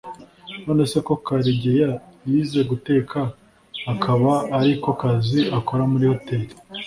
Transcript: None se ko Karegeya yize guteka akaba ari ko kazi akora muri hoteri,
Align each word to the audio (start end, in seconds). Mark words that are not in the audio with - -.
None 0.65 0.83
se 0.91 0.97
ko 1.07 1.13
Karegeya 1.25 1.91
yize 2.27 2.59
guteka 2.69 3.19
akaba 3.93 4.31
ari 4.57 4.71
ko 4.83 4.89
kazi 5.01 5.39
akora 5.57 5.83
muri 5.91 6.05
hoteri, 6.11 6.45